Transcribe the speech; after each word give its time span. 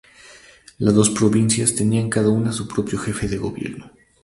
Las 0.79 0.95
dos 0.95 1.11
provincias 1.11 1.75
tenían 1.75 2.09
cada 2.09 2.29
una 2.29 2.51
su 2.51 2.67
propio 2.67 2.97
Jefe 2.97 3.27
de 3.27 3.37
gobierno. 3.37 3.91